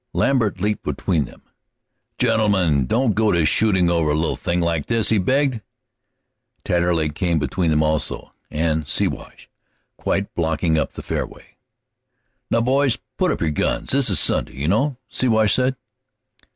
Lambert 0.13 0.59
leaped 0.59 0.81
between 0.81 1.25
them. 1.25 1.43
"Gentlemen, 2.17 2.87
don't 2.87 3.13
go 3.13 3.31
to 3.31 3.45
shootin' 3.45 3.87
over 3.87 4.09
a 4.09 4.15
little 4.17 4.35
thing 4.35 4.59
like 4.59 4.87
this!" 4.87 5.09
he 5.09 5.19
begged. 5.19 5.61
Taterleg 6.65 7.13
came 7.13 7.37
between 7.37 7.69
them, 7.69 7.83
also, 7.83 8.33
and 8.49 8.87
Siwash, 8.87 9.47
quite 9.97 10.33
blocking 10.33 10.75
up 10.75 10.93
the 10.93 11.03
fairway. 11.03 11.55
"Now, 12.49 12.61
boys, 12.61 12.97
put 13.17 13.29
up 13.29 13.41
your 13.41 13.51
guns; 13.51 13.91
this 13.91 14.09
is 14.09 14.19
Sunday, 14.19 14.55
you 14.55 14.67
know," 14.67 14.97
Siwash 15.07 15.53
said. 15.53 15.75